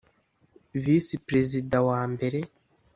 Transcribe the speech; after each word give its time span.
Visi 0.81 1.15
Prezida 1.27 1.77
wa 1.89 2.01
mbere 2.13 2.39